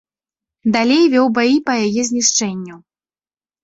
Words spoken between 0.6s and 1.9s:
Далей вёў баі па